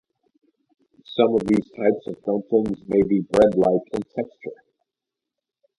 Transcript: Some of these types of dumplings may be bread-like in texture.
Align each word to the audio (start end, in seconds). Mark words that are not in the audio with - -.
Some 1.15 1.35
of 1.35 1.45
these 1.45 1.69
types 1.77 2.07
of 2.07 2.23
dumplings 2.23 2.79
may 2.87 3.03
be 3.03 3.19
bread-like 3.19 3.83
in 3.93 4.01
texture. 4.01 4.63